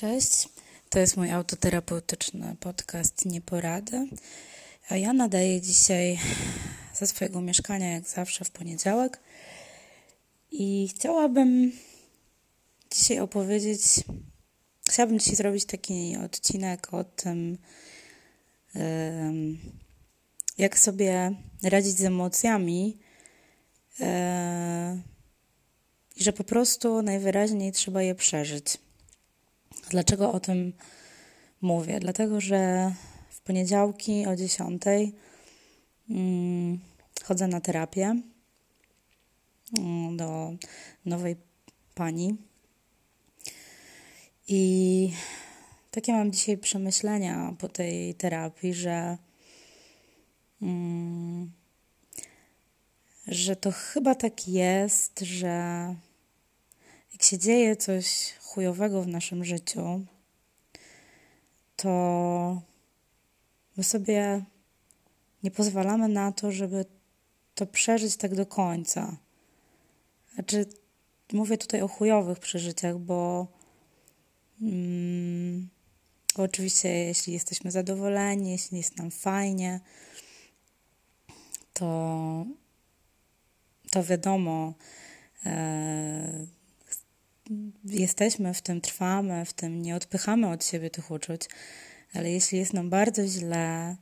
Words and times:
Cześć, 0.00 0.48
to 0.88 0.98
jest 0.98 1.16
mój 1.16 1.30
autoterapeutyczny 1.30 2.56
podcast 2.60 3.24
Nieporady, 3.26 4.08
a 4.88 4.96
ja 4.96 5.12
nadaję 5.12 5.60
dzisiaj 5.60 6.18
ze 6.94 7.06
swojego 7.06 7.40
mieszkania, 7.40 7.92
jak 7.92 8.08
zawsze 8.08 8.44
w 8.44 8.50
poniedziałek 8.50 9.20
i 10.50 10.88
chciałabym 10.88 11.72
dzisiaj 12.90 13.18
opowiedzieć, 13.18 13.80
chciałabym 14.88 15.18
dzisiaj 15.18 15.36
zrobić 15.36 15.64
taki 15.64 16.16
odcinek 16.16 16.94
o 16.94 17.04
tym, 17.04 17.58
jak 20.58 20.78
sobie 20.78 21.34
radzić 21.62 21.98
z 21.98 22.04
emocjami 22.04 22.98
e, 24.00 25.00
i 26.16 26.24
że 26.24 26.32
po 26.32 26.44
prostu 26.44 27.02
najwyraźniej 27.02 27.72
trzeba 27.72 28.02
je 28.02 28.14
przeżyć. 28.14 28.78
Dlaczego 29.90 30.32
o 30.32 30.40
tym 30.40 30.72
mówię? 31.60 32.00
Dlatego, 32.00 32.40
że 32.40 32.92
w 33.30 33.40
poniedziałki 33.40 34.26
o 34.26 34.36
10 34.36 34.82
mm, 36.10 36.78
chodzę 37.24 37.48
na 37.48 37.60
terapię 37.60 38.22
mm, 39.78 40.16
do 40.16 40.52
nowej 41.04 41.36
pani. 41.94 42.36
I 44.48 45.12
takie 45.90 46.12
mam 46.12 46.32
dzisiaj 46.32 46.58
przemyślenia 46.58 47.54
po 47.58 47.68
tej 47.68 48.14
terapii, 48.14 48.74
że, 48.74 49.18
mm, 50.62 51.52
że 53.26 53.56
to 53.56 53.72
chyba 53.72 54.14
tak 54.14 54.48
jest, 54.48 55.20
że 55.20 55.48
jak 57.12 57.22
się 57.22 57.38
dzieje 57.38 57.76
coś 57.76 58.32
chujowego 58.48 59.02
w 59.02 59.06
naszym 59.06 59.44
życiu, 59.44 60.04
to 61.76 62.62
my 63.76 63.84
sobie 63.84 64.44
nie 65.42 65.50
pozwalamy 65.50 66.08
na 66.08 66.32
to, 66.32 66.52
żeby 66.52 66.84
to 67.54 67.66
przeżyć 67.66 68.16
tak 68.16 68.34
do 68.34 68.46
końca. 68.46 69.16
Znaczy, 70.34 70.66
mówię 71.32 71.58
tutaj 71.58 71.82
o 71.82 71.88
chujowych 71.88 72.38
przeżyciach, 72.38 72.98
bo, 72.98 73.46
mm, 74.62 75.68
oczywiście, 76.34 76.88
jeśli 76.88 77.32
jesteśmy 77.32 77.70
zadowoleni, 77.70 78.50
jeśli 78.50 78.78
jest 78.78 78.96
nam 78.96 79.10
fajnie, 79.10 79.80
to, 81.72 82.46
to 83.90 84.04
wiadomo, 84.04 84.74
e, 85.46 86.57
jesteśmy 87.84 88.54
w 88.54 88.62
tym, 88.62 88.80
trwamy 88.80 89.44
w 89.44 89.52
tym, 89.52 89.82
nie 89.82 89.96
odpychamy 89.96 90.50
od 90.50 90.64
siebie 90.64 90.90
tych 90.90 91.10
uczuć, 91.10 91.42
ale 92.14 92.30
jeśli 92.30 92.58
jest 92.58 92.72
nam 92.72 92.90
bardzo 92.90 93.26
źle 93.26 93.96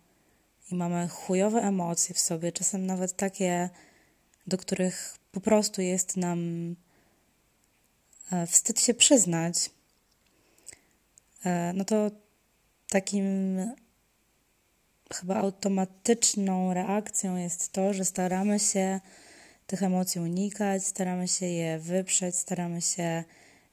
i 0.70 0.74
mamy 0.74 1.08
chujowe 1.08 1.60
emocje 1.60 2.14
w 2.14 2.18
sobie, 2.18 2.52
czasem 2.52 2.86
nawet 2.86 3.16
takie, 3.16 3.70
do 4.46 4.58
których 4.58 5.18
po 5.32 5.40
prostu 5.40 5.82
jest 5.82 6.16
nam 6.16 6.40
e, 8.32 8.46
wstyd 8.46 8.80
się 8.80 8.94
przyznać, 8.94 9.70
e, 11.44 11.72
no 11.72 11.84
to 11.84 12.10
takim 12.88 13.58
chyba 15.14 15.36
automatyczną 15.36 16.74
reakcją 16.74 17.36
jest 17.36 17.72
to, 17.72 17.92
że 17.92 18.04
staramy 18.04 18.58
się 18.58 19.00
tych 19.66 19.82
emocji 19.82 20.20
unikać, 20.20 20.84
staramy 20.84 21.28
się 21.28 21.46
je 21.46 21.78
wyprzeć, 21.78 22.36
staramy 22.36 22.82
się 22.82 23.24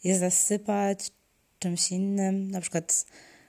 je 0.03 0.19
zasypać 0.19 1.11
czymś 1.59 1.91
innym, 1.91 2.51
na 2.51 2.61
przykład 2.61 3.05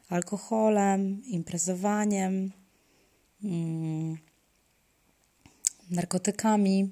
alkoholem, 0.09 1.23
imprezowaniem, 1.27 2.53
mm, 3.45 4.19
narkotykami. 5.91 6.91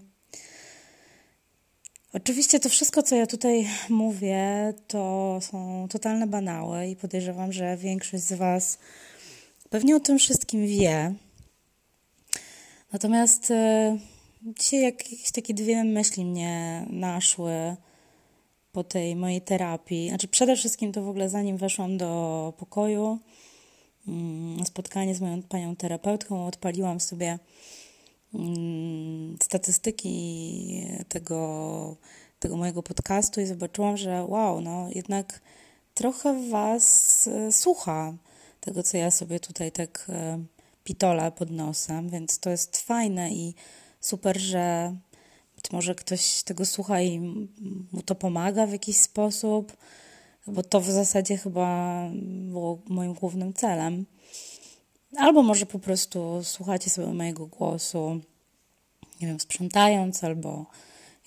Oczywiście 2.13 2.61
to 2.61 2.69
wszystko, 2.69 3.03
co 3.03 3.17
ja 3.17 3.27
tutaj 3.27 3.69
mówię, 3.89 4.75
to 4.87 5.39
są 5.43 5.87
totalne 5.91 6.27
banały 6.27 6.87
i 6.87 6.97
podejrzewam, 6.97 7.53
że 7.53 7.77
większość 7.77 8.23
z 8.23 8.33
Was 8.33 8.79
pewnie 9.71 9.97
o 9.97 10.01
tym 10.01 10.19
wszystkim 10.19 10.67
wie. 10.67 11.15
Natomiast 12.93 13.51
y, 13.51 13.99
dzisiaj 14.45 14.83
jakieś 14.83 15.33
takie 15.33 15.55
dwie 15.55 15.85
myśli 15.85 16.25
mnie 16.25 16.87
naszły 16.91 17.77
po 18.73 18.85
tej 18.85 19.17
mojej 19.17 19.41
terapii. 19.41 20.09
Znaczy, 20.09 20.29
przede 20.29 20.57
wszystkim 20.57 20.93
to 20.93 21.03
w 21.03 21.09
ogóle 21.09 21.29
zanim 21.29 21.57
weszłam 21.57 21.99
do 21.99 22.53
pokoju, 22.57 23.19
mm, 24.09 24.67
spotkanie 24.67 25.15
z 25.15 25.21
moją 25.21 25.43
panią 25.43 25.77
terapeutką, 25.77 26.47
odpaliłam 26.47 27.01
sobie 27.01 27.39
mm, 28.35 29.37
statystyki 29.43 30.87
tego, 31.09 31.97
tego 32.39 32.57
mojego 32.57 32.83
podcastu 32.83 33.41
i 33.41 33.47
zobaczyłam, 33.47 33.97
że 33.97 34.25
wow, 34.25 34.61
no 34.61 34.89
jednak 34.95 35.41
trochę 35.95 36.49
Was 36.51 37.27
e, 37.27 37.53
słucha 37.53 38.15
tego, 38.61 38.83
co 38.83 38.97
ja 38.97 39.11
sobie 39.11 39.41
tutaj 39.41 39.73
tak 39.73 40.07
e, 40.09 40.45
pitolę 40.85 41.33
pod 41.33 41.51
nosem, 41.51 42.09
więc 42.09 42.39
to 42.39 42.51
jest 42.51 42.77
fajne 42.77 43.31
i 43.31 43.55
super, 44.03 44.41
że 44.41 44.97
być 45.57 45.73
może 45.73 45.95
ktoś 45.95 46.43
tego 46.43 46.67
słucha 46.67 47.01
i 47.01 47.19
mu 47.93 48.03
to 48.05 48.15
pomaga 48.15 48.67
w 48.67 48.73
jakiś 48.73 48.97
sposób, 48.97 49.77
bo 50.47 50.63
to 50.63 50.81
w 50.81 50.91
zasadzie 50.91 51.37
chyba 51.37 52.09
było 52.23 52.79
moim 52.89 53.15
głównym 53.15 53.55
celem. 53.55 54.07
Albo 55.17 55.43
może 55.43 55.67
po 55.67 55.79
prostu 55.79 56.41
słuchacie 56.43 56.91
sobie 56.91 57.07
mojego 57.07 57.47
głosu, 57.47 58.21
nie 59.21 59.27
wiem, 59.29 59.41
sprzątając 59.41 60.25
albo 60.25 60.67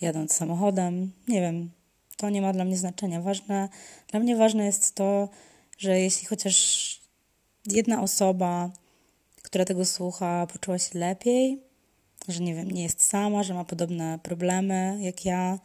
jadąc 0.02 0.34
samochodem. 0.34 1.12
Nie 1.28 1.42
wiem, 1.42 1.72
to 2.18 2.30
nie 2.30 2.42
ma 2.42 2.54
dla 2.54 2.66
mnie 2.66 2.78
znaczenia. 2.78 3.22
Ważne, 3.22 3.70
dla 4.08 4.20
mnie 4.20 4.36
ważne 4.36 4.66
jest 4.66 4.96
to, 4.96 5.30
że 5.78 6.00
jeśli 6.00 6.28
chociaż 6.28 7.00
jedna 7.68 8.02
osoba, 8.02 8.70
która 9.42 9.66
tego 9.66 9.86
słucha, 9.86 10.48
poczuła 10.54 10.80
się 10.80 11.00
lepiej, 11.00 11.60
że 12.34 12.44
nie 12.44 12.56
wiem, 12.56 12.72
nie 12.72 12.84
jest 12.84 13.02
sama, 13.02 13.44
że 13.44 13.54
ma 13.54 13.66
podobne 13.66 14.20
problemy 14.24 14.98
jak 15.02 15.26
ja, 15.26 15.60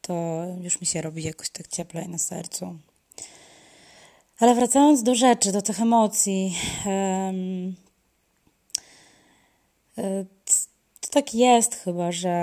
to 0.00 0.44
już 0.60 0.80
mi 0.80 0.86
się 0.86 1.02
robi 1.02 1.22
jakoś 1.22 1.50
tak 1.50 1.68
cieplej 1.68 2.08
na 2.08 2.18
sercu. 2.18 2.78
Ale 4.38 4.54
wracając 4.54 5.02
do 5.02 5.14
rzeczy, 5.14 5.52
do 5.52 5.62
tych 5.62 5.80
emocji, 5.80 6.54
um, 6.86 7.76
to 11.00 11.08
tak 11.10 11.34
jest 11.34 11.74
chyba, 11.74 12.12
że 12.12 12.34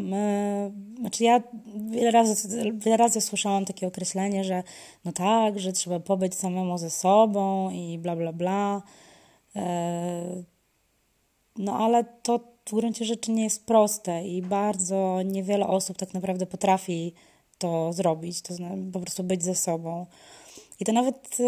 my, 0.00 0.72
znaczy 1.00 1.24
ja 1.24 1.42
wiele 1.90 2.10
razy, 2.10 2.48
wiele 2.74 2.96
razy 2.96 3.20
słyszałam 3.20 3.64
takie 3.64 3.86
określenie, 3.86 4.44
że 4.44 4.62
no 5.04 5.12
tak, 5.12 5.58
że 5.58 5.72
trzeba 5.72 6.00
pobyć 6.00 6.34
samemu 6.34 6.78
ze 6.78 6.90
sobą 6.90 7.70
i 7.70 7.98
bla, 7.98 8.16
bla, 8.16 8.32
bla. 8.32 8.82
E, 9.56 10.42
no 11.56 11.78
ale 11.78 12.04
to 12.04 12.51
w 12.66 12.74
gruncie 12.74 13.04
rzeczy 13.04 13.30
nie 13.30 13.44
jest 13.44 13.66
proste 13.66 14.28
i 14.28 14.42
bardzo 14.42 15.22
niewiele 15.24 15.66
osób 15.66 15.96
tak 15.96 16.14
naprawdę 16.14 16.46
potrafi 16.46 17.12
to 17.58 17.92
zrobić, 17.92 18.42
to 18.42 18.54
znaczy 18.54 18.82
po 18.92 19.00
prostu 19.00 19.24
być 19.24 19.44
ze 19.44 19.54
sobą. 19.54 20.06
I 20.80 20.84
to 20.84 20.92
nawet, 20.92 21.40
y, 21.40 21.42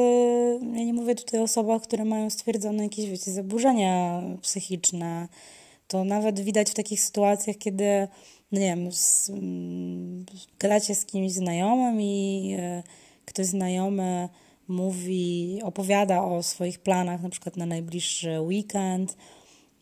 ja 0.63 0.85
nie 0.85 0.95
mówię 0.95 1.15
tutaj 1.15 1.41
o 1.41 1.43
osobach, 1.43 1.83
które 1.83 2.05
mają 2.05 2.31
stwierdzone 2.31 2.83
jakieś, 2.83 3.07
wiecie, 3.07 3.33
zaburzenia 3.33 4.23
psychiczne. 4.43 5.29
To 5.89 6.05
nawet 6.05 6.41
widać 6.41 6.71
w 6.71 6.75
takich 6.75 7.01
sytuacjach, 7.01 7.57
kiedy, 7.59 8.09
no 8.53 8.61
nie 8.61 8.67
wiem, 8.67 8.93
z, 8.93 9.31
mm, 9.31 10.27
gadacie 10.59 10.95
z 10.95 11.07
kimś 11.07 11.33
znajomym 11.33 12.01
i 12.01 12.57
y, 12.59 12.83
ktoś 13.25 13.47
znajomy 13.47 14.29
mówi, 14.69 15.61
opowiada 15.63 16.25
o 16.25 16.43
swoich 16.43 16.79
planach, 16.79 17.23
na 17.23 17.29
przykład 17.29 17.57
na 17.57 17.67
najbliższy 17.67 18.41
weekend, 18.41 19.17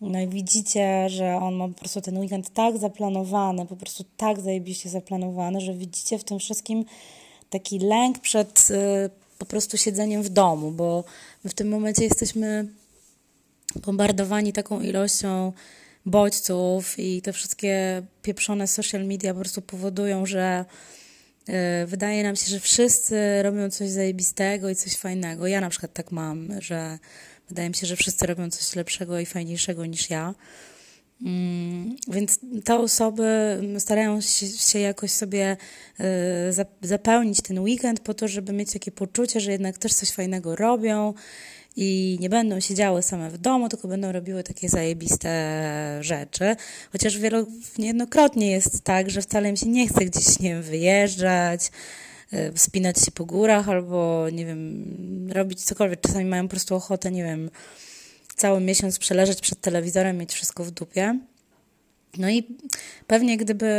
no 0.09 0.21
i 0.21 0.29
widzicie, 0.29 1.09
że 1.09 1.37
on 1.37 1.55
ma 1.55 1.69
po 1.69 1.75
prostu 1.75 2.01
ten 2.01 2.19
weekend 2.19 2.51
tak 2.51 2.79
zaplanowany, 2.79 3.67
po 3.67 3.77
prostu 3.77 4.05
tak 4.17 4.41
zajebiście 4.41 4.91
zaplanowany, 4.91 5.61
że 5.61 5.75
widzicie 5.75 6.19
w 6.19 6.25
tym 6.25 6.39
wszystkim 6.39 6.85
taki 7.51 7.79
lęk 7.79 8.19
przed 8.19 8.69
y, 8.71 9.11
po 9.39 9.47
prostu 9.47 9.77
siedzeniem 9.77 10.23
w 10.23 10.29
domu, 10.29 10.71
bo 10.71 11.05
my 11.45 11.51
w 11.51 11.55
tym 11.55 11.69
momencie 11.69 12.05
jesteśmy 12.05 12.69
bombardowani 13.87 14.53
taką 14.53 14.81
ilością 14.81 15.53
bodźców 16.07 16.99
i 16.99 17.23
te 17.23 17.33
wszystkie 17.33 18.03
pieprzone 18.23 18.67
social 18.67 19.05
media 19.07 19.35
po 19.35 19.41
prostu 19.41 19.63
powodują, 19.63 20.27
że 20.27 20.65
y, 21.49 21.53
wydaje 21.87 22.23
nam 22.23 22.37
się, 22.37 22.47
że 22.47 22.61
wszyscy 22.61 23.43
robią 23.43 23.71
coś 23.71 23.91
zajebistego 23.91 24.71
i 24.71 24.75
coś 24.77 24.97
fajnego. 24.97 25.47
Ja 25.47 25.61
na 25.61 25.71
przykład 25.71 25.93
tak 25.93 26.13
mam, 26.13 26.49
że 26.61 26.99
Wydaje 27.53 27.69
mi 27.69 27.75
się, 27.75 27.87
że 27.87 27.97
wszyscy 27.97 28.27
robią 28.27 28.51
coś 28.51 28.77
lepszego 28.77 29.21
i 29.21 29.27
fajniejszego 29.27 29.87
niż 29.87 30.11
ja. 30.11 30.35
Mm, 31.23 31.97
więc 32.09 32.41
te 32.65 32.79
osoby 32.79 33.59
starają 33.79 34.21
się 34.57 34.79
jakoś 34.79 35.11
sobie 35.11 35.57
y, 36.01 36.87
zapełnić 36.89 37.43
ten 37.43 37.59
weekend 37.59 38.01
po 38.01 38.15
to, 38.15 38.29
żeby 38.29 38.53
mieć 38.53 38.73
takie 38.73 38.93
poczucie, 38.93 39.41
że 39.41 39.53
jednak 39.53 39.79
też 39.79 39.95
coś 39.95 40.11
fajnego 40.11 40.57
robią 40.57 41.15
i 41.77 42.19
nie 42.21 42.29
będą 42.29 42.61
siedziały 42.61 43.03
same 43.03 43.31
w 43.31 43.39
domu, 43.39 43.69
tylko 43.69 43.89
będą 43.89 44.13
robiły 44.13 44.43
takie 44.43 44.69
zajebiste 44.69 45.99
rzeczy. 46.01 46.57
Chociaż 46.93 47.19
wielo, 47.19 47.47
niejednokrotnie 47.79 48.51
jest 48.51 48.85
tak, 48.85 49.11
że 49.11 49.23
wcale 49.23 49.49
im 49.49 49.57
się 49.57 49.69
nie 49.69 49.89
chce 49.89 50.05
gdzieś, 50.05 50.39
nie 50.39 50.61
wyjeżdżać, 50.61 51.71
wspinać 52.55 52.99
się 52.99 53.11
po 53.11 53.25
górach 53.25 53.69
albo, 53.69 54.27
nie 54.33 54.47
wiem, 54.47 55.33
robić 55.33 55.65
cokolwiek. 55.65 56.01
Czasami 56.01 56.25
mają 56.25 56.43
po 56.43 56.51
prostu 56.51 56.75
ochotę, 56.75 57.11
nie 57.11 57.25
wiem, 57.25 57.51
cały 58.37 58.61
miesiąc 58.61 58.99
przeleżeć 58.99 59.41
przed 59.41 59.61
telewizorem, 59.61 60.19
mieć 60.19 60.33
wszystko 60.33 60.65
w 60.65 60.71
dupie. 60.71 61.19
No 62.19 62.31
i 62.31 62.57
pewnie 63.07 63.37
gdyby 63.37 63.71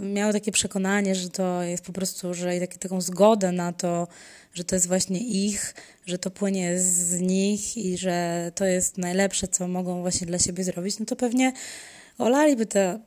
miały 0.00 0.32
takie 0.32 0.52
przekonanie, 0.52 1.14
że 1.14 1.30
to 1.30 1.62
jest 1.62 1.84
po 1.84 1.92
prostu, 1.92 2.34
że 2.34 2.56
i 2.56 2.68
taką 2.68 3.00
zgodę 3.00 3.52
na 3.52 3.72
to, 3.72 4.08
że 4.54 4.64
to 4.64 4.76
jest 4.76 4.88
właśnie 4.88 5.18
ich, 5.18 5.74
że 6.06 6.18
to 6.18 6.30
płynie 6.30 6.78
z 6.78 7.20
nich 7.20 7.76
i 7.76 7.98
że 7.98 8.50
to 8.54 8.64
jest 8.64 8.98
najlepsze, 8.98 9.48
co 9.48 9.68
mogą 9.68 10.00
właśnie 10.00 10.26
dla 10.26 10.38
siebie 10.38 10.64
zrobić, 10.64 10.98
no 10.98 11.06
to 11.06 11.16
pewnie 11.16 11.52
olaliby 12.18 12.66
te, 12.66 13.00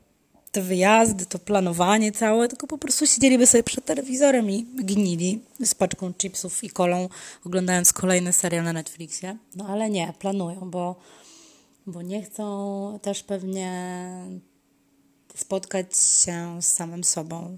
te 0.58 0.64
wyjazdy, 0.64 1.26
to 1.26 1.40
planowanie 1.40 2.12
całe, 2.12 2.48
tylko 2.48 2.68
po 2.68 2.78
prostu 2.78 3.08
siedzieliby 3.08 3.48
sobie 3.48 3.64
przed 3.64 3.86
telewizorem 3.86 4.52
i 4.52 4.64
gnili 4.64 5.42
z 5.64 5.76
paczką 5.76 6.14
chipsów 6.14 6.64
i 6.64 6.70
kolą, 6.70 7.10
oglądając 7.46 7.94
kolejny 7.94 8.34
serial 8.34 8.64
na 8.64 8.74
Netflixie. 8.74 9.38
No 9.56 9.68
ale 9.68 9.90
nie, 9.90 10.14
planują, 10.20 10.72
bo, 10.72 10.96
bo 11.88 12.02
nie 12.02 12.24
chcą 12.24 13.00
też 13.02 13.24
pewnie 13.24 13.72
spotkać 15.36 15.98
się 15.98 16.62
z 16.62 16.68
samym 16.74 17.04
sobą. 17.04 17.58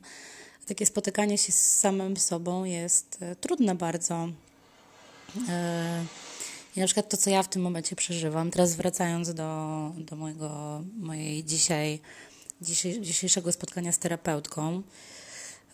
Takie 0.65 0.85
spotykanie 0.85 1.37
się 1.37 1.51
z 1.51 1.79
samym 1.79 2.17
sobą 2.17 2.63
jest 2.63 3.17
e, 3.21 3.35
trudne 3.35 3.75
bardzo. 3.75 4.29
E, 5.49 6.03
I 6.75 6.79
na 6.79 6.85
przykład 6.85 7.09
to, 7.09 7.17
co 7.17 7.29
ja 7.29 7.43
w 7.43 7.49
tym 7.49 7.61
momencie 7.61 7.95
przeżywam, 7.95 8.51
teraz 8.51 8.75
wracając 8.75 9.33
do, 9.33 9.91
do 9.97 10.15
mojego, 10.15 10.81
mojej 10.97 11.43
dzisiaj, 11.43 11.99
dzisiejszego 13.01 13.51
spotkania 13.51 13.91
z 13.91 13.99
terapeutką, 13.99 14.83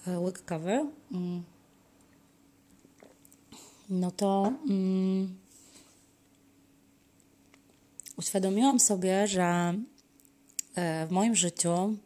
e, 0.08 0.20
łyk 0.20 0.46
kawy, 0.46 0.86
mm. 1.12 1.44
no 3.90 4.12
to 4.12 4.54
um, 4.70 5.38
uświadomiłam 8.18 8.80
sobie, 8.80 9.28
że 9.28 9.74
w 11.08 11.12
moim 11.12 11.36
życiu 11.36 11.98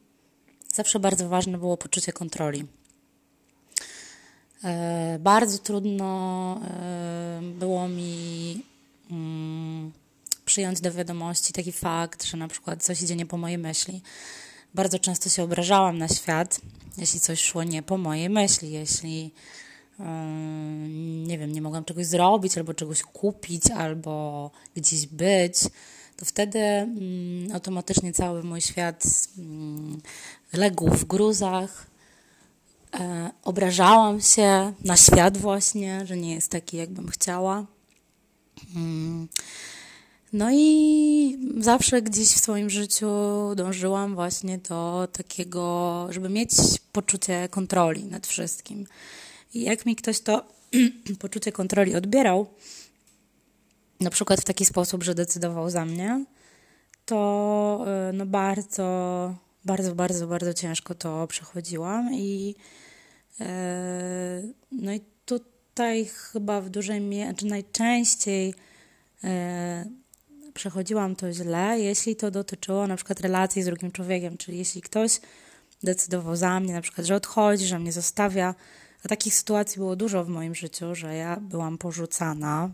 zawsze 0.74 1.00
bardzo 1.00 1.30
ważne 1.30 1.58
było 1.58 1.78
poczucie 1.78 2.14
kontroli. 2.14 2.66
E, 4.64 5.20
bardzo 5.20 5.58
trudno 5.58 6.62
e, 6.64 7.42
było 7.60 7.88
mi 7.88 8.64
mm, 9.12 9.92
przyjąć 10.46 10.82
do 10.82 10.92
wiadomości 10.92 11.54
taki 11.54 11.72
fakt, 11.72 12.24
że 12.24 12.38
na 12.38 12.48
przykład 12.48 12.84
coś 12.84 13.02
idzie 13.02 13.16
nie 13.16 13.26
po 13.26 13.38
mojej 13.38 13.58
myśli. 13.58 14.02
Bardzo 14.74 15.00
często 15.00 15.30
się 15.30 15.44
obrażałam 15.44 15.98
na 15.98 16.08
świat, 16.08 16.62
jeśli 16.98 17.20
coś 17.20 17.42
szło 17.42 17.64
nie 17.64 17.84
po 17.84 17.98
mojej 17.98 18.30
myśli, 18.30 18.72
jeśli 18.72 19.32
e, 20.00 20.04
nie 21.28 21.38
wiem, 21.38 21.52
nie 21.52 21.62
mogłam 21.62 21.86
czegoś 21.86 22.06
zrobić, 22.06 22.58
albo 22.58 22.74
czegoś 22.74 23.02
kupić, 23.02 23.72
albo 23.72 24.52
gdzieś 24.76 25.08
być, 25.08 25.56
to 26.18 26.26
wtedy 26.26 26.60
mm, 26.60 27.52
automatycznie 27.54 28.14
cały 28.14 28.44
mój 28.44 28.62
świat 28.62 29.04
mm, 29.38 30.02
legł 30.54 30.90
w 30.90 31.06
gruzach. 31.06 31.88
E, 32.94 33.32
obrażałam 33.44 34.22
się 34.22 34.74
na 34.84 34.98
świat 34.98 35.38
właśnie, 35.38 36.06
że 36.06 36.18
nie 36.18 36.34
jest 36.34 36.52
taki, 36.52 36.78
jakbym 36.78 37.10
chciała. 37.10 37.66
Mm. 38.76 39.28
No 40.34 40.50
i 40.52 41.38
zawsze 41.58 42.02
gdzieś 42.02 42.28
w 42.28 42.40
swoim 42.40 42.70
życiu 42.70 43.08
dążyłam 43.56 44.16
właśnie 44.16 44.58
do 44.58 45.08
takiego, 45.12 46.08
żeby 46.10 46.30
mieć 46.30 46.52
poczucie 46.92 47.48
kontroli 47.50 48.06
nad 48.06 48.28
wszystkim. 48.28 48.88
I 49.54 49.62
jak 49.62 49.86
mi 49.86 49.96
ktoś 49.96 50.20
to 50.22 50.46
poczucie 51.20 51.52
kontroli 51.52 51.96
odbierał, 51.96 52.48
na 54.00 54.10
przykład 54.10 54.42
w 54.42 54.46
taki 54.46 54.66
sposób, 54.66 55.04
że 55.04 55.16
decydował 55.16 55.70
za 55.70 55.86
mnie, 55.86 56.26
to 57.06 57.86
y, 58.10 58.14
no 58.14 58.26
bardzo, 58.26 59.36
bardzo, 59.66 59.96
bardzo, 59.96 60.28
bardzo 60.28 60.54
ciężko 60.54 60.96
to 60.96 61.28
przechodziłam 61.28 62.14
i 62.14 62.56
y, 63.42 63.46
no 64.72 64.94
i 64.94 65.02
tutaj 65.26 66.06
chyba 66.06 66.62
w 66.62 66.70
dużej 66.70 67.02
mierze, 67.02 67.34
czy 67.34 67.46
najczęściej 67.46 68.54
y, 69.24 69.28
przechodziłam 70.60 71.16
to 71.16 71.34
źle, 71.34 71.80
jeśli 71.80 72.16
to 72.16 72.32
dotyczyło 72.32 72.88
na 72.88 72.96
przykład 72.96 73.20
relacji 73.20 73.64
z 73.64 73.66
drugim 73.66 73.92
człowiekiem, 73.92 74.38
czyli 74.38 74.58
jeśli 74.58 74.82
ktoś 74.82 75.20
decydował 75.84 76.36
za 76.36 76.60
mnie, 76.60 76.74
na 76.74 76.82
przykład, 76.82 77.08
że 77.08 77.16
odchodzi, 77.16 77.66
że 77.66 77.80
mnie 77.80 77.92
zostawia. 77.92 78.56
A 79.06 79.08
takich 79.08 79.34
sytuacji 79.34 79.80
było 79.80 79.96
dużo 79.96 80.24
w 80.24 80.30
moim 80.30 80.56
życiu, 80.56 80.96
że 80.96 81.16
ja 81.16 81.38
byłam 81.42 81.78
porzucana 81.78 82.70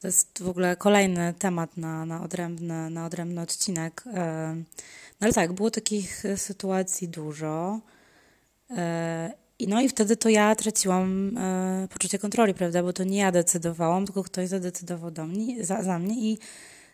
to 0.00 0.08
jest 0.08 0.42
w 0.42 0.48
ogóle 0.48 0.76
kolejny 0.76 1.34
temat 1.38 1.76
na, 1.76 2.06
na, 2.06 2.22
odrębny, 2.22 2.90
na 2.90 3.06
odrębny 3.06 3.40
odcinek. 3.40 4.04
E, 4.14 4.54
no 5.20 5.24
ale 5.24 5.32
tak, 5.32 5.52
było 5.52 5.70
takich 5.70 6.22
sytuacji 6.36 7.08
dużo. 7.08 7.80
I 9.60 9.68
no 9.68 9.80
i 9.80 9.88
wtedy 9.88 10.16
to 10.16 10.28
ja 10.28 10.54
traciłam 10.54 11.36
e, 11.38 11.88
poczucie 11.90 12.18
kontroli, 12.18 12.54
prawda? 12.54 12.82
Bo 12.82 12.92
to 12.92 13.04
nie 13.04 13.18
ja 13.18 13.32
decydowałam, 13.32 14.06
tylko 14.06 14.22
ktoś 14.22 14.48
zadecydował 14.48 15.10
do 15.10 15.26
mnie, 15.26 15.64
za, 15.64 15.82
za 15.82 15.98
mnie 15.98 16.30
i 16.30 16.38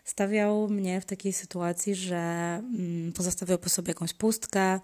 stawiał 0.03 0.67
mnie 0.67 1.01
w 1.01 1.05
takiej 1.05 1.33
sytuacji, 1.33 1.95
że 1.95 2.17
mm, 2.17 3.13
pozostawiał 3.13 3.57
po 3.57 3.69
sobie 3.69 3.91
jakąś 3.91 4.13
pustkę, 4.13 4.79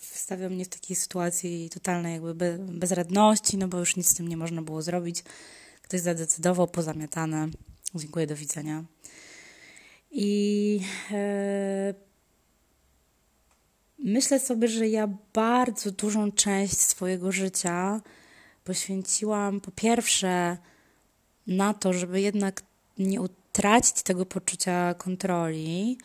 stawiał 0.00 0.50
mnie 0.50 0.64
w 0.64 0.68
takiej 0.68 0.96
sytuacji 0.96 1.70
totalnej 1.70 2.14
jakby 2.14 2.58
bezradności, 2.68 3.56
no 3.56 3.68
bo 3.68 3.78
już 3.78 3.96
nic 3.96 4.08
z 4.08 4.14
tym 4.14 4.28
nie 4.28 4.36
można 4.36 4.62
było 4.62 4.82
zrobić. 4.82 5.24
Ktoś 5.82 6.00
zadecydował, 6.00 6.68
pozamiatane. 6.68 7.48
Dziękuję, 7.94 8.26
do 8.26 8.36
widzenia. 8.36 8.84
I 10.10 10.80
e, 11.10 11.94
myślę 14.02 14.40
sobie, 14.40 14.68
że 14.68 14.88
ja 14.88 15.08
bardzo 15.32 15.90
dużą 15.90 16.32
część 16.32 16.80
swojego 16.80 17.32
życia 17.32 18.00
poświęciłam 18.64 19.60
po 19.60 19.70
pierwsze 19.70 20.56
na 21.46 21.74
to, 21.74 21.92
żeby 21.92 22.20
jednak 22.20 22.62
nie 22.98 23.20
utracić 23.20 24.02
tego 24.02 24.26
poczucia 24.26 24.94
kontroli, 24.94 25.98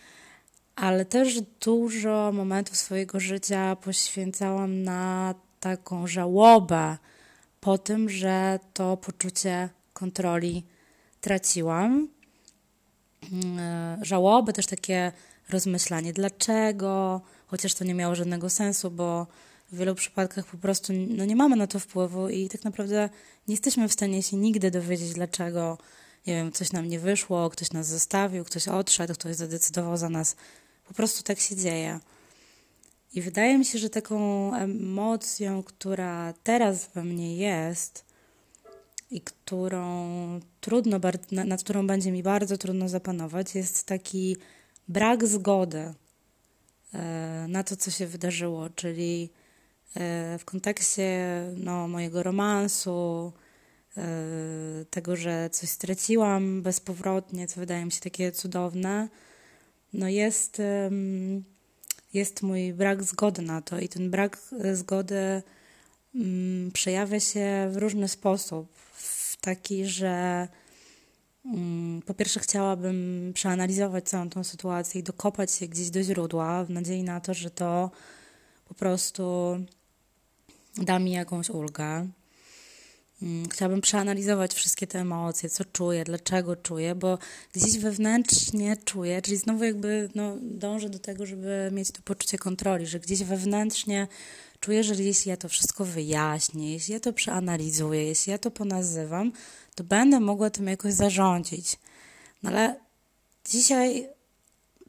ale 0.75 1.05
też 1.05 1.41
dużo 1.41 2.31
momentów 2.33 2.77
swojego 2.77 3.19
życia 3.19 3.75
poświęcałam 3.75 4.83
na 4.83 5.35
taką 5.59 6.07
żałobę 6.07 6.97
po 7.61 7.77
tym, 7.77 8.09
że 8.09 8.59
to 8.73 8.97
poczucie 8.97 9.69
kontroli 9.93 10.63
traciłam. 11.21 12.07
Mm, 13.31 13.59
e, 13.59 13.97
żałobę, 14.01 14.53
też 14.53 14.67
takie 14.67 15.11
rozmyślanie, 15.49 16.13
dlaczego, 16.13 17.21
chociaż 17.47 17.73
to 17.73 17.83
nie 17.83 17.93
miało 17.93 18.15
żadnego 18.15 18.49
sensu, 18.49 18.91
bo 18.91 19.27
w 19.71 19.77
wielu 19.77 19.95
przypadkach 19.95 20.45
po 20.45 20.57
prostu 20.57 20.93
no, 20.93 21.25
nie 21.25 21.35
mamy 21.35 21.55
na 21.55 21.67
to 21.67 21.79
wpływu 21.79 22.29
i 22.29 22.49
tak 22.49 22.63
naprawdę 22.63 23.09
nie 23.47 23.53
jesteśmy 23.53 23.87
w 23.87 23.93
stanie 23.93 24.23
się 24.23 24.37
nigdy 24.37 24.71
dowiedzieć, 24.71 25.13
dlaczego, 25.13 25.77
nie 26.27 26.33
wiem, 26.33 26.51
coś 26.51 26.71
nam 26.71 26.87
nie 26.87 26.99
wyszło, 26.99 27.49
ktoś 27.49 27.71
nas 27.71 27.87
zostawił, 27.87 28.43
ktoś 28.43 28.67
odszedł, 28.67 29.13
ktoś 29.13 29.35
zadecydował 29.35 29.97
za 29.97 30.09
nas. 30.09 30.35
Po 30.87 30.93
prostu 30.93 31.23
tak 31.23 31.39
się 31.39 31.55
dzieje. 31.55 31.99
I 33.13 33.21
wydaje 33.21 33.57
mi 33.57 33.65
się, 33.65 33.79
że 33.79 33.89
taką 33.89 34.53
emocją, 34.55 35.63
która 35.63 36.33
teraz 36.43 36.89
we 36.95 37.03
mnie 37.03 37.37
jest, 37.37 38.05
i 39.11 39.21
którą 39.21 40.39
trudno, 40.61 40.99
nad 41.31 41.63
którą 41.63 41.87
będzie 41.87 42.11
mi 42.11 42.23
bardzo 42.23 42.57
trudno 42.57 42.89
zapanować, 42.89 43.55
jest 43.55 43.83
taki 43.85 44.37
brak 44.87 45.27
zgody 45.27 45.93
e, 46.93 47.45
na 47.49 47.63
to, 47.63 47.75
co 47.75 47.91
się 47.91 48.07
wydarzyło, 48.07 48.69
czyli 48.69 49.29
e, 49.95 50.37
w 50.39 50.45
kontekście 50.45 51.19
no, 51.57 51.87
mojego 51.87 52.23
romansu, 52.23 53.31
e, 53.97 54.05
tego, 54.89 55.15
że 55.15 55.49
coś 55.49 55.69
straciłam 55.69 56.61
bezpowrotnie, 56.61 57.47
co 57.47 57.59
wydaje 57.59 57.85
mi 57.85 57.91
się 57.91 58.01
takie 58.01 58.31
cudowne, 58.31 59.09
no 59.93 60.07
jest, 60.07 60.61
jest 62.13 62.43
mój 62.43 62.73
brak 62.73 63.03
zgody 63.03 63.41
na 63.41 63.61
to 63.61 63.79
i 63.79 63.89
ten 63.89 64.11
brak 64.11 64.37
zgody 64.73 65.41
mm, 66.15 66.71
przejawia 66.71 67.19
się 67.19 67.69
w 67.71 67.77
różny 67.77 68.07
sposób 68.07 68.67
taki, 69.41 69.85
że 69.85 70.47
po 72.05 72.13
pierwsze, 72.13 72.39
chciałabym 72.39 73.31
przeanalizować 73.33 74.09
całą 74.09 74.29
tą 74.29 74.43
sytuację 74.43 75.01
i 75.01 75.03
dokopać 75.03 75.51
się 75.51 75.67
gdzieś 75.67 75.89
do 75.89 76.03
źródła, 76.03 76.63
w 76.63 76.69
nadziei 76.69 77.03
na 77.03 77.19
to, 77.19 77.33
że 77.33 77.49
to 77.51 77.91
po 78.67 78.73
prostu 78.73 79.57
da 80.77 80.99
mi 80.99 81.11
jakąś 81.11 81.49
ulgę. 81.49 82.07
Mm, 83.21 83.49
chciałabym 83.49 83.81
przeanalizować 83.81 84.53
wszystkie 84.53 84.87
te 84.87 84.99
emocje, 84.99 85.49
co 85.49 85.65
czuję, 85.65 86.03
dlaczego 86.03 86.55
czuję, 86.55 86.95
bo 86.95 87.17
gdzieś 87.53 87.77
wewnętrznie 87.77 88.77
czuję, 88.77 89.21
czyli 89.21 89.37
znowu 89.37 89.63
jakby 89.63 90.09
no, 90.15 90.37
dążę 90.41 90.89
do 90.89 90.99
tego, 90.99 91.25
żeby 91.25 91.69
mieć 91.71 91.91
to 91.91 92.01
poczucie 92.01 92.37
kontroli, 92.37 92.87
że 92.87 92.99
gdzieś 92.99 93.23
wewnętrznie 93.23 94.07
czuję, 94.59 94.83
że 94.83 94.95
jeśli 94.95 95.29
ja 95.29 95.37
to 95.37 95.49
wszystko 95.49 95.85
wyjaśnię, 95.85 96.73
jeśli 96.73 96.93
ja 96.93 96.99
to 96.99 97.13
przeanalizuję, 97.13 98.03
jeśli 98.03 98.31
ja 98.31 98.37
to 98.37 98.51
ponazywam, 98.51 99.31
to 99.77 99.83
będę 99.83 100.19
mogła 100.19 100.49
tym 100.49 100.67
jakoś 100.67 100.93
zarządzić. 100.93 101.77
No 102.43 102.49
ale 102.49 102.79
dzisiaj 103.45 104.09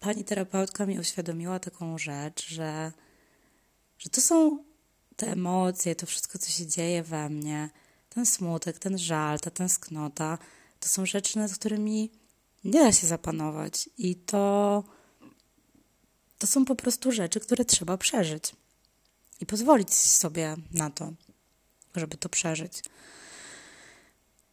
pani 0.00 0.24
terapeutka 0.24 0.86
mi 0.86 0.98
uświadomiła 0.98 1.58
taką 1.58 1.98
rzecz, 1.98 2.48
że, 2.48 2.92
że 3.98 4.10
to 4.10 4.20
są 4.20 4.64
te 5.16 5.32
emocje, 5.32 5.94
to 5.94 6.06
wszystko, 6.06 6.38
co 6.38 6.50
się 6.50 6.66
dzieje 6.66 7.02
we 7.02 7.28
mnie, 7.28 7.70
ten 8.08 8.26
smutek, 8.26 8.78
ten 8.78 8.98
żal, 8.98 9.40
ta 9.40 9.50
tęsknota, 9.50 10.38
to 10.80 10.88
są 10.88 11.06
rzeczy, 11.06 11.38
nad 11.38 11.54
którymi 11.54 12.10
nie 12.64 12.80
da 12.80 12.92
się 12.92 13.06
zapanować. 13.06 13.90
I 13.98 14.16
to, 14.16 14.84
to 16.38 16.46
są 16.46 16.64
po 16.64 16.74
prostu 16.74 17.12
rzeczy, 17.12 17.40
które 17.40 17.64
trzeba 17.64 17.98
przeżyć. 17.98 18.56
I 19.40 19.46
pozwolić 19.46 19.94
sobie 19.94 20.56
na 20.70 20.90
to, 20.90 21.12
żeby 21.96 22.16
to 22.16 22.28
przeżyć. 22.28 22.82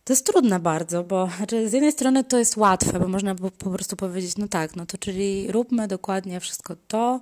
To 0.05 0.13
jest 0.13 0.25
trudne 0.25 0.59
bardzo, 0.59 1.03
bo 1.03 1.29
znaczy 1.37 1.69
z 1.69 1.73
jednej 1.73 1.91
strony 1.91 2.23
to 2.23 2.37
jest 2.37 2.57
łatwe, 2.57 2.99
bo 2.99 3.07
można 3.07 3.35
po, 3.35 3.51
po 3.51 3.69
prostu 3.69 3.95
powiedzieć, 3.95 4.37
no 4.37 4.47
tak, 4.47 4.75
no 4.75 4.85
to 4.85 4.97
czyli 4.97 5.51
róbmy 5.51 5.87
dokładnie 5.87 6.39
wszystko 6.39 6.75
to, 6.87 7.21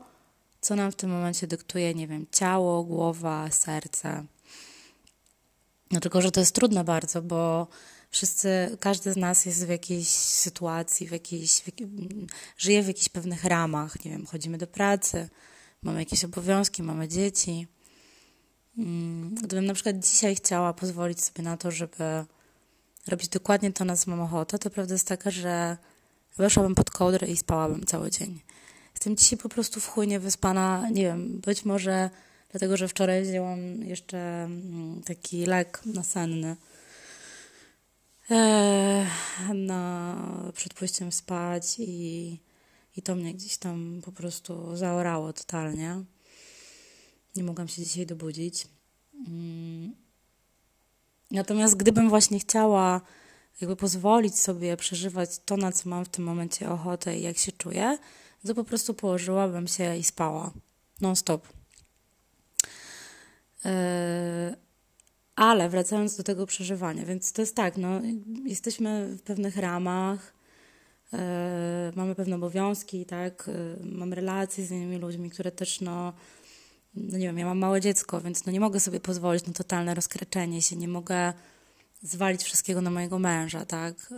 co 0.61 0.75
nam 0.75 0.91
w 0.91 0.95
tym 0.95 1.09
momencie 1.09 1.47
dyktuje, 1.47 1.93
nie 1.93 2.07
wiem, 2.07 2.25
ciało, 2.31 2.83
głowa, 2.83 3.51
serce. 3.51 4.25
No 5.91 5.99
tylko, 5.99 6.21
że 6.21 6.31
to 6.31 6.39
jest 6.39 6.55
trudne 6.55 6.83
bardzo, 6.83 7.21
bo 7.21 7.67
wszyscy, 8.09 8.77
każdy 8.79 9.13
z 9.13 9.17
nas 9.17 9.45
jest 9.45 9.65
w 9.65 9.69
jakiejś 9.69 10.07
sytuacji, 10.07 11.07
w 11.07 11.11
jakiejś, 11.11 11.51
w 11.51 11.71
żyje 12.57 12.83
w 12.83 12.87
jakichś 12.87 13.09
pewnych 13.09 13.43
ramach, 13.43 14.05
nie 14.05 14.11
wiem, 14.11 14.25
chodzimy 14.25 14.57
do 14.57 14.67
pracy, 14.67 15.29
mamy 15.81 15.99
jakieś 15.99 16.25
obowiązki, 16.25 16.83
mamy 16.83 17.07
dzieci. 17.07 17.67
Mm, 18.77 19.35
gdybym 19.35 19.65
na 19.65 19.73
przykład 19.73 19.99
dzisiaj 19.99 20.35
chciała 20.35 20.73
pozwolić 20.73 21.23
sobie 21.23 21.43
na 21.43 21.57
to, 21.57 21.71
żeby 21.71 22.25
robić 23.07 23.29
dokładnie 23.29 23.74
to, 23.74 23.86
na 23.86 23.95
co 23.95 24.12
mam 24.12 24.22
ochotę, 24.22 24.60
to 24.60 24.69
prawda 24.69 24.95
jest 24.95 25.07
taka, 25.07 25.31
że 25.31 25.77
weszłabym 26.38 26.75
pod 26.75 26.89
kołdrę 26.89 27.27
i 27.27 27.38
spałabym 27.38 27.86
cały 27.86 28.12
dzień. 28.12 28.41
Jestem 28.93 29.17
dzisiaj 29.17 29.39
po 29.39 29.50
prostu 29.50 29.79
w 29.79 29.88
chujnie 29.88 30.19
wyspana, 30.19 30.89
nie 30.89 31.03
wiem, 31.03 31.39
być 31.39 31.65
może 31.65 32.10
dlatego, 32.51 32.77
że 32.77 32.88
wczoraj 32.88 33.24
wzięłam 33.24 33.60
jeszcze 33.83 34.43
mm, 34.43 35.01
taki 35.05 35.45
lek 35.45 35.81
nasenny 35.86 36.55
eee, 38.29 39.07
na, 39.53 40.51
przed 40.53 40.74
pójściem 40.74 41.12
spać 41.12 41.75
i, 41.79 42.39
i 42.98 43.01
to 43.01 43.15
mnie 43.15 43.33
gdzieś 43.33 43.57
tam 43.57 44.01
po 44.05 44.12
prostu 44.12 44.75
zaorało 44.75 45.33
totalnie. 45.33 46.03
Nie 47.36 47.43
mogłam 47.43 47.67
się 47.67 47.83
dzisiaj 47.83 48.05
dobudzić. 48.05 48.67
Mm. 49.27 50.02
Natomiast 51.33 51.75
gdybym 51.75 52.09
właśnie 52.09 52.39
chciała 52.39 53.01
jakby 53.61 53.75
pozwolić 53.75 54.39
sobie 54.39 54.77
przeżywać 54.77 55.29
to, 55.45 55.57
na 55.57 55.71
co 55.71 55.89
mam 55.89 56.05
w 56.05 56.09
tym 56.09 56.25
momencie 56.25 56.69
ochotę 56.69 57.17
i 57.17 57.21
jak 57.21 57.37
się 57.37 57.51
czuję, 57.51 57.97
to 58.47 58.55
po 58.55 58.63
prostu 58.63 58.93
położyłabym 58.93 59.67
się 59.67 59.97
i 59.97 60.03
spała. 60.03 60.51
Non-stop. 61.01 61.47
Yy, 63.65 63.71
ale 65.35 65.69
wracając 65.69 66.17
do 66.17 66.23
tego 66.23 66.45
przeżywania, 66.45 67.05
więc 67.05 67.33
to 67.33 67.41
jest 67.41 67.55
tak, 67.55 67.77
no, 67.77 68.01
jesteśmy 68.45 69.15
w 69.17 69.21
pewnych 69.21 69.57
ramach, 69.57 70.33
yy, 71.13 71.19
mamy 71.95 72.15
pewne 72.15 72.35
obowiązki, 72.35 73.05
tak, 73.05 73.49
yy, 73.81 73.91
mam 73.91 74.13
relacje 74.13 74.65
z 74.65 74.71
innymi 74.71 74.97
ludźmi, 74.97 75.29
które 75.29 75.51
też, 75.51 75.81
no, 75.81 76.13
no 76.95 77.17
nie 77.17 77.25
wiem, 77.25 77.38
ja 77.38 77.45
mam 77.45 77.57
małe 77.57 77.81
dziecko, 77.81 78.21
więc 78.21 78.45
no 78.45 78.51
nie 78.51 78.59
mogę 78.59 78.79
sobie 78.79 79.00
pozwolić 79.00 79.45
na 79.47 79.53
totalne 79.53 79.93
rozkreczenie 79.93 80.62
się, 80.62 80.75
nie 80.75 80.88
mogę 80.88 81.33
zwalić 82.01 82.43
wszystkiego 82.43 82.81
na 82.81 82.89
mojego 82.89 83.19
męża, 83.19 83.65
tak. 83.65 84.13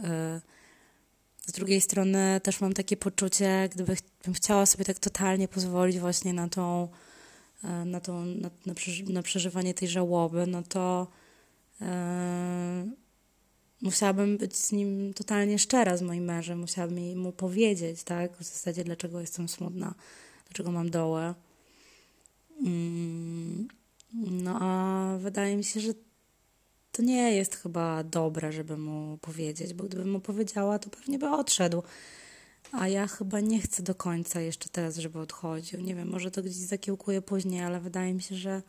Z 1.46 1.52
drugiej 1.52 1.82
strony 1.82 2.42
też 2.44 2.62
mam 2.62 2.74
takie 2.74 2.98
poczucie, 2.98 3.70
gdybym 3.74 3.96
chciała 4.34 4.66
sobie 4.66 4.86
tak 4.86 5.00
totalnie 5.00 5.48
pozwolić 5.48 6.00
właśnie 6.00 6.34
na 6.34 6.50
tą, 6.50 6.88
e, 7.64 7.86
na, 7.86 8.00
tą, 8.00 8.26
na, 8.26 8.50
na, 8.66 8.74
na 9.10 9.22
przeżywanie 9.24 9.74
tej 9.74 9.88
żałoby, 9.88 10.48
no 10.48 10.64
to 10.64 11.08
e, 11.82 12.88
musiałabym 13.82 14.38
być 14.38 14.56
z 14.56 14.72
nim 14.72 15.14
totalnie 15.14 15.60
szczera, 15.60 15.98
z 15.98 16.02
moim 16.02 16.24
mężem, 16.24 16.60
musiałabym 16.60 17.20
mu 17.20 17.32
powiedzieć, 17.32 18.04
tak, 18.04 18.38
w 18.38 18.44
zasadzie 18.44 18.84
dlaczego 18.84 19.22
jestem 19.22 19.48
smutna, 19.48 19.94
dlaczego 20.46 20.72
mam 20.72 20.90
dołę. 20.90 21.34
Mm, 22.66 23.68
no 24.14 24.58
a 24.62 25.18
wydaje 25.18 25.58
mi 25.58 25.64
się, 25.64 25.80
że 25.80 25.94
to 26.92 27.02
nie 27.02 27.36
jest 27.36 27.56
chyba 27.56 28.04
dobre, 28.04 28.52
żeby 28.52 28.78
mu 28.78 29.18
powiedzieć, 29.18 29.74
bo 29.74 29.84
gdybym 29.84 30.12
mu 30.12 30.20
powiedziała, 30.20 30.80
to 30.80 30.90
pewnie 30.90 31.20
by 31.20 31.30
odszedł. 31.30 31.84
A 32.72 32.88
ja 32.88 33.08
chyba 33.08 33.40
nie 33.40 33.62
chcę 33.62 33.84
do 33.84 33.96
końca 33.96 34.42
jeszcze 34.42 34.70
teraz, 34.70 34.98
żeby 34.98 35.20
odchodził. 35.20 35.82
Nie 35.82 35.96
wiem, 35.96 36.10
może 36.10 36.32
to 36.32 36.42
gdzieś 36.42 36.56
zakiełkuje 36.56 37.22
później, 37.22 37.62
ale 37.62 37.80
wydaje 37.80 38.14
mi 38.14 38.22
się, 38.22 38.36
że, 38.36 38.62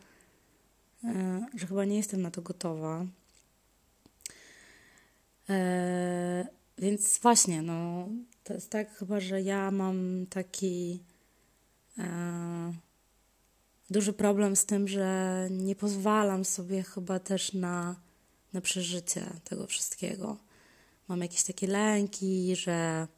e, 1.05 1.47
że 1.55 1.67
chyba 1.67 1.85
nie 1.85 1.97
jestem 1.97 2.23
na 2.23 2.31
to 2.31 2.43
gotowa. 2.43 3.07
E, 5.49 6.47
więc 6.79 7.19
właśnie, 7.19 7.63
no, 7.63 8.09
to 8.45 8.55
jest 8.55 8.71
tak 8.71 8.97
chyba, 8.97 9.21
że 9.21 9.43
ja 9.43 9.71
mam 9.71 10.27
taki 10.31 11.03
e, 11.99 12.73
duży 13.91 14.13
problem 14.13 14.57
z 14.57 14.67
tym, 14.67 14.89
że 14.89 15.49
nie 15.51 15.77
pozwalam 15.77 16.45
sobie 16.45 16.83
chyba 16.83 17.19
też 17.19 17.53
na 17.53 17.97
na 18.57 18.61
przeżycie 18.61 19.27
tego 19.45 19.67
wszystkiego. 19.67 20.37
Mam 21.09 21.21
jakieś 21.21 21.43
takie 21.43 21.67
lęki, 21.67 22.57
że 22.57 23.09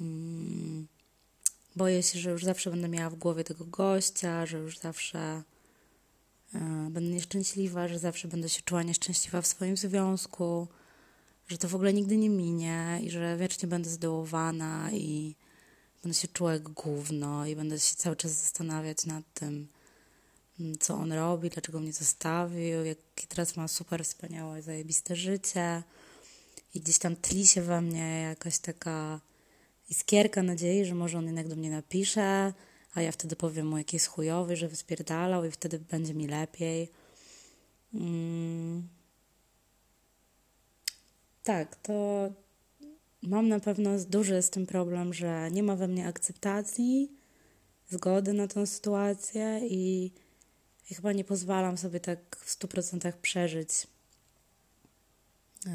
mm, 0.00 0.86
boję 1.76 2.02
się, 2.02 2.18
że 2.18 2.30
już 2.30 2.44
zawsze 2.44 2.70
będę 2.70 2.88
miała 2.88 3.10
w 3.10 3.14
głowie 3.14 3.44
tego 3.44 3.64
gościa, 3.64 4.46
że 4.46 4.58
już 4.58 4.78
zawsze 4.78 5.42
y, 6.54 6.58
będę 6.90 7.10
nieszczęśliwa, 7.10 7.88
że 7.88 7.98
zawsze 7.98 8.28
będę 8.28 8.48
się 8.48 8.62
czuła 8.62 8.82
nieszczęśliwa 8.82 9.42
w 9.42 9.46
swoim 9.46 9.76
związku, 9.76 10.68
że 11.48 11.58
to 11.58 11.68
w 11.68 11.74
ogóle 11.74 11.92
nigdy 11.92 12.16
nie 12.16 12.30
minie 12.30 13.00
i 13.02 13.10
że 13.10 13.36
wiecznie 13.36 13.68
będę 13.68 13.90
zdołowana 13.90 14.92
i 14.92 15.34
będę 16.02 16.18
się 16.18 16.28
czuła 16.28 16.52
jak 16.52 16.62
gówno 16.62 17.46
i 17.46 17.56
będę 17.56 17.80
się 17.80 17.96
cały 17.96 18.16
czas 18.16 18.32
zastanawiać 18.32 19.06
nad 19.06 19.24
tym, 19.34 19.68
Mm, 20.60 20.78
co 20.78 20.94
on 20.94 21.12
robi, 21.12 21.50
dlaczego 21.50 21.80
mnie 21.80 21.92
zostawił, 21.92 22.84
jakie 22.84 23.26
teraz 23.28 23.56
ma 23.56 23.68
super 23.68 24.04
wspaniałe, 24.04 24.62
zajebiste 24.62 25.16
życie. 25.16 25.82
I 26.74 26.80
gdzieś 26.80 26.98
tam 26.98 27.16
tli 27.16 27.46
się 27.46 27.62
we 27.62 27.80
mnie 27.80 28.22
jakaś 28.22 28.58
taka 28.58 29.20
iskierka 29.90 30.42
nadziei, 30.42 30.84
że 30.84 30.94
może 30.94 31.18
on 31.18 31.26
jednak 31.26 31.48
do 31.48 31.56
mnie 31.56 31.70
napisze, 31.70 32.52
a 32.94 33.02
ja 33.02 33.12
wtedy 33.12 33.36
powiem 33.36 33.66
mu, 33.66 33.78
jaki 33.78 33.96
jest 33.96 34.06
chujowy, 34.06 34.56
że 34.56 34.68
wyspierdalał 34.68 35.44
i 35.44 35.50
wtedy 35.50 35.78
będzie 35.78 36.14
mi 36.14 36.26
lepiej. 36.26 36.88
Mm. 37.94 38.88
Tak, 41.44 41.76
to 41.76 41.92
mam 43.22 43.48
na 43.48 43.60
pewno 43.60 43.90
duży 44.08 44.42
z 44.42 44.50
tym 44.50 44.66
problem, 44.66 45.14
że 45.14 45.50
nie 45.50 45.62
ma 45.62 45.76
we 45.76 45.88
mnie 45.88 46.06
akceptacji, 46.06 47.12
zgody 47.88 48.32
na 48.32 48.48
tę 48.48 48.66
sytuację 48.66 49.60
i 49.68 50.12
i 50.90 50.94
chyba 50.94 51.12
nie 51.12 51.24
pozwalam 51.24 51.78
sobie 51.78 52.00
tak 52.00 52.36
w 52.36 52.50
stu 52.50 52.68
procentach 52.68 53.18
przeżyć. 53.18 53.86
Yy, 55.66 55.72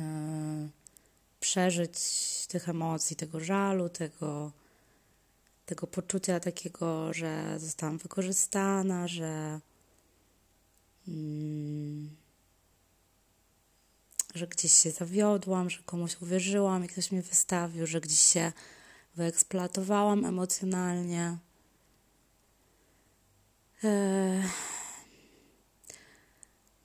przeżyć 1.40 2.00
tych 2.48 2.70
emocji, 2.70 3.16
tego 3.16 3.40
żalu, 3.40 3.90
tego, 3.90 4.52
tego 5.66 5.88
poczucia 5.88 6.40
takiego, 6.40 7.14
że 7.14 7.60
zostałam 7.60 7.98
wykorzystana, 7.98 9.08
że, 9.08 9.60
yy, 11.08 11.14
że 14.36 14.48
gdzieś 14.48 14.74
się 14.74 14.92
zawiodłam, 14.92 15.70
że 15.70 15.84
komuś 15.86 16.22
uwierzyłam 16.22 16.86
i 16.86 16.88
ktoś 16.88 17.12
mnie 17.12 17.22
wystawił, 17.22 17.88
że 17.88 18.02
gdzieś 18.02 18.20
się 18.20 18.52
wyeksploatowałam 19.16 20.26
emocjonalnie. 20.26 21.38
Yy, 23.84 23.90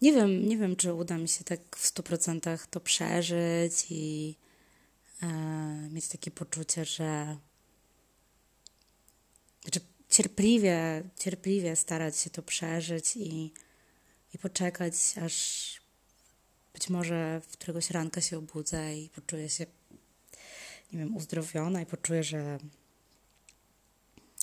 nie 0.02 0.12
wiem, 0.12 0.48
nie 0.48 0.56
wiem, 0.56 0.76
czy 0.76 0.94
uda 0.94 1.18
mi 1.18 1.28
się 1.28 1.44
tak 1.44 1.76
w 1.76 1.92
100% 1.94 2.66
to 2.70 2.80
przeżyć 2.80 3.86
i, 3.90 4.36
e, 5.22 5.26
mieć 5.90 6.08
takie 6.08 6.30
poczucie, 6.30 6.84
że 6.84 7.36
znaczy 9.62 9.80
cierpliwie, 10.08 11.02
cierpliwie 11.18 11.76
starać 11.76 12.16
się 12.16 12.30
to 12.30 12.42
przeżyć 12.42 13.16
i, 13.16 13.52
i 14.34 14.38
poczekać, 14.38 14.94
aż 15.22 15.80
być 16.80 16.90
może 16.90 17.40
w 17.40 17.52
któregoś 17.52 17.90
ranka 17.90 18.20
się 18.20 18.38
obudzę 18.38 18.96
i 18.96 19.08
poczuję 19.08 19.48
się, 19.48 19.66
nie 20.92 20.98
wiem, 20.98 21.16
uzdrowiona 21.16 21.82
i 21.82 21.86
poczuję, 21.86 22.24
że 22.24 22.58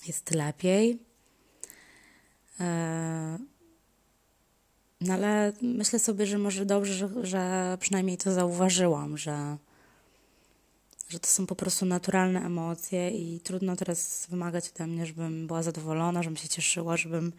jest 0.08 0.32
lepiej. 0.32 1.00
E, 2.60 3.38
no 5.02 5.14
ale 5.14 5.54
myślę 5.62 6.00
sobie, 6.00 6.26
że 6.26 6.38
może 6.38 6.66
dobrze, 6.66 7.10
że, 7.24 7.78
przynajmniej 7.80 8.18
to 8.18 8.34
zauważyłam, 8.34 9.18
że, 9.18 9.58
że 11.10 11.20
to 11.20 11.28
są 11.28 11.46
po 11.46 11.56
prostu 11.56 11.86
naturalne 11.86 12.42
emocje 12.46 13.10
i 13.10 13.40
trudno 13.40 13.76
teraz 13.76 14.28
wymagać 14.30 14.70
ode 14.76 14.88
mnie, 14.88 15.06
żebym 15.06 15.48
była 15.48 15.64
zadowolona, 15.64 16.24
żebym 16.24 16.38
się 16.38 16.50
cieszyła, 16.50 16.98
żebym, 16.98 17.34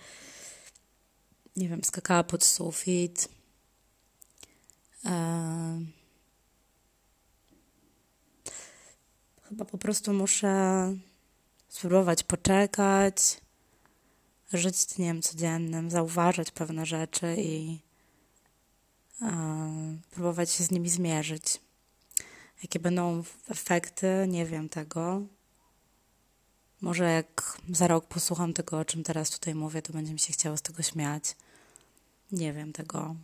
nie 1.56 1.68
wiem, 1.68 1.84
skakała 1.84 2.24
pod 2.24 2.44
sufit. 2.44 3.37
Chyba 9.42 9.64
po 9.70 9.78
prostu 9.78 10.12
muszę 10.12 10.94
spróbować 11.68 12.22
poczekać 12.22 13.40
żyć 14.52 14.86
dniem 14.86 15.22
codziennym, 15.22 15.90
zauważać 15.90 16.50
pewne 16.50 16.86
rzeczy 16.86 17.36
i 17.38 17.80
próbować 20.10 20.50
się 20.50 20.64
z 20.64 20.70
nimi 20.70 20.88
zmierzyć. 20.88 21.60
Jakie 22.62 22.80
będą 22.80 23.22
efekty, 23.48 24.26
nie 24.28 24.46
wiem 24.46 24.68
tego. 24.68 25.22
Może 26.80 27.12
jak 27.12 27.58
za 27.70 27.86
rok 27.86 28.06
posłucham 28.06 28.52
tego, 28.52 28.78
o 28.78 28.84
czym 28.84 29.02
teraz 29.02 29.30
tutaj 29.30 29.54
mówię, 29.54 29.82
to 29.82 29.92
będzie 29.92 30.12
mi 30.12 30.18
się 30.18 30.32
chciało 30.32 30.56
z 30.56 30.62
tego 30.62 30.82
śmiać. 30.82 31.36
Nie 32.32 32.52
wiem 32.52 32.72
tego. 32.72 33.16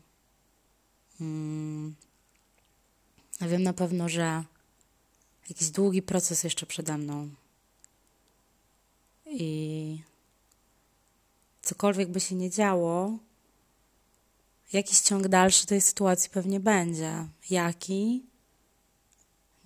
Ja 3.41 3.49
wiem 3.49 3.63
na 3.63 3.73
pewno, 3.73 4.09
że 4.09 4.45
jakiś 5.49 5.71
długi 5.71 6.03
proces 6.03 6.45
jeszcze 6.45 6.67
przede 6.67 6.99
mną. 6.99 7.29
I 9.27 9.99
cokolwiek 11.63 12.11
by 12.11 12.21
się 12.21 12.35
nie 12.35 12.51
działo, 12.51 13.19
jakiś 14.73 15.01
ciąg 15.01 15.29
dalszy 15.29 15.67
tej 15.67 15.81
sytuacji 15.81 16.31
pewnie 16.31 16.61
będzie. 16.61 17.29
Jaki? 17.51 18.27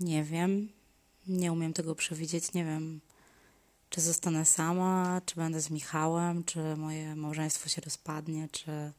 Nie 0.01 0.25
wiem. 0.25 0.69
Nie 1.27 1.53
umiem 1.53 1.73
tego 1.73 1.95
przewidzieć. 1.95 2.53
Nie 2.53 2.65
wiem, 2.65 3.01
czy 3.91 4.01
zostanę 4.01 4.45
sama, 4.45 5.21
czy 5.27 5.37
będę 5.37 5.61
z 5.61 5.71
Michałem, 5.71 6.45
czy 6.45 6.77
moje 6.77 7.17
małżeństwo 7.17 7.69
się 7.69 7.81
rozpadnie, 7.81 8.49
czy 8.53 8.93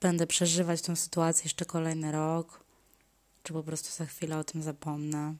będę 0.00 0.26
przeżywać 0.26 0.82
tę 0.82 0.96
sytuację 0.96 1.44
jeszcze 1.44 1.64
kolejny 1.64 2.12
rok, 2.12 2.64
czy 3.42 3.52
po 3.52 3.62
prostu 3.62 3.96
za 3.96 4.06
chwilę 4.06 4.38
o 4.38 4.44
tym 4.44 4.62
zapomnę. 4.62 5.34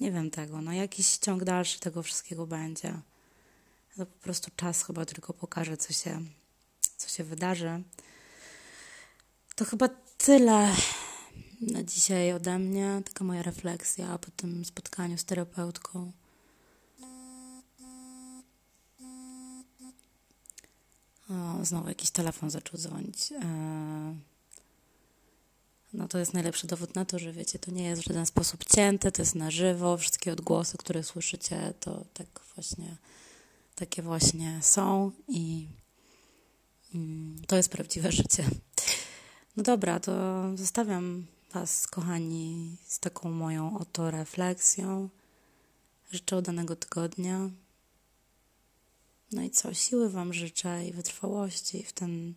Nie 0.00 0.12
wiem 0.12 0.30
tego. 0.30 0.60
No 0.62 0.72
jakiś 0.72 1.16
ciąg 1.16 1.44
dalszy 1.44 1.80
tego 1.80 2.02
wszystkiego 2.02 2.46
będzie. 2.46 3.00
To 3.96 4.06
po 4.06 4.18
prostu 4.18 4.50
czas 4.56 4.84
chyba 4.84 5.04
tylko 5.04 5.32
pokaże, 5.32 5.76
co 5.76 5.92
się, 5.92 6.20
co 6.96 7.08
się 7.08 7.24
wydarzy. 7.24 7.82
To 9.54 9.64
chyba 9.64 9.88
tyle 10.18 10.74
na 11.60 11.82
dzisiaj 11.82 12.32
ode 12.32 12.58
mnie. 12.58 13.02
Taka 13.04 13.24
moja 13.24 13.42
refleksja 13.42 14.18
po 14.18 14.30
tym 14.30 14.64
spotkaniu 14.64 15.18
z 15.18 15.24
terapeutką. 15.24 16.12
O, 21.30 21.64
znowu 21.64 21.88
jakiś 21.88 22.10
telefon 22.10 22.50
zaczął 22.50 22.78
dzwonić. 22.78 23.32
Eee 23.32 24.36
no 25.96 26.08
to 26.08 26.18
jest 26.18 26.34
najlepszy 26.34 26.66
dowód 26.66 26.94
na 26.94 27.04
to, 27.04 27.18
że 27.18 27.32
wiecie, 27.32 27.58
to 27.58 27.70
nie 27.70 27.84
jest 27.84 28.02
w 28.02 28.04
żaden 28.04 28.26
sposób 28.26 28.64
cięte, 28.64 29.12
to 29.12 29.22
jest 29.22 29.34
na 29.34 29.50
żywo, 29.50 29.96
wszystkie 29.96 30.32
odgłosy, 30.32 30.78
które 30.78 31.02
słyszycie, 31.02 31.74
to 31.80 32.04
tak 32.14 32.26
właśnie, 32.54 32.96
takie 33.74 34.02
właśnie 34.02 34.58
są 34.62 35.10
i 35.28 35.66
mm, 36.94 37.42
to 37.46 37.56
jest 37.56 37.68
prawdziwe 37.68 38.12
życie. 38.22 38.44
No 39.56 39.62
dobra, 39.62 40.00
to 40.00 40.12
zostawiam 40.56 41.26
Was, 41.52 41.86
kochani, 41.86 42.76
z 42.86 42.98
taką 42.98 43.30
moją 43.30 43.78
oto 43.78 44.10
refleksją. 44.10 45.08
Życzę 46.12 46.36
udanego 46.36 46.76
tygodnia. 46.76 47.50
No 49.32 49.42
i 49.42 49.50
co, 49.50 49.74
siły 49.74 50.10
Wam 50.10 50.32
życzę 50.32 50.86
i 50.86 50.92
wytrwałości 50.92 51.82
w 51.82 51.92
ten 51.92 52.34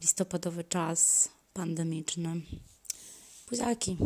listopadowy 0.00 0.64
czas 0.64 1.28
pandemiczny. 1.52 2.40
Buziaki. 3.50 3.96